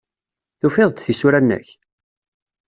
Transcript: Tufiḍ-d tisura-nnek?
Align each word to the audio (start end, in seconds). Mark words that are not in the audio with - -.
Tufiḍ-d 0.59 0.97
tisura-nnek? 0.99 1.67